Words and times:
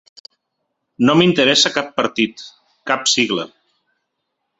No 1.09 1.15
m’interessa 1.19 1.71
cap 1.75 1.91
partit, 1.99 2.45
cap 2.93 3.05
sigla. 3.13 3.47